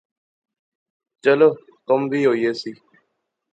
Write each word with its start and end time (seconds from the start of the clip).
چلو 1.23 1.49
کم 1.87 2.01
وی 2.09 2.21
ہوئی 2.27 2.41
ایسی 2.45 2.71